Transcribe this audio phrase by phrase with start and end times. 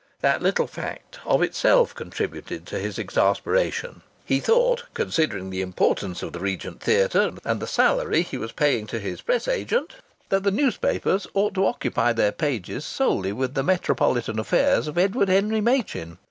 [0.21, 4.01] That little fact of itself contributed to his exasperation.
[4.25, 8.87] He thought, considering the importance of the Regent Theatre and the salary he was paying
[8.87, 9.93] to his press agent,
[10.29, 15.29] that the newspapers ought to occupy their pages solely with the metropolitan affairs of Edward
[15.29, 16.17] Henry Machin.